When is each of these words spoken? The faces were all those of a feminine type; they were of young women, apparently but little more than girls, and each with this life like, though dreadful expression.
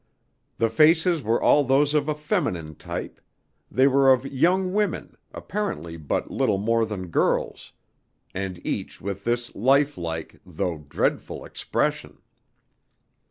The 0.57 0.71
faces 0.71 1.21
were 1.21 1.39
all 1.39 1.63
those 1.63 1.93
of 1.93 2.09
a 2.09 2.15
feminine 2.15 2.73
type; 2.73 3.21
they 3.69 3.85
were 3.85 4.11
of 4.11 4.25
young 4.25 4.73
women, 4.73 5.15
apparently 5.31 5.95
but 5.95 6.31
little 6.31 6.57
more 6.57 6.87
than 6.87 7.09
girls, 7.09 7.71
and 8.33 8.59
each 8.65 8.99
with 8.99 9.25
this 9.25 9.53
life 9.53 9.99
like, 9.99 10.41
though 10.43 10.79
dreadful 10.89 11.45
expression. 11.45 12.17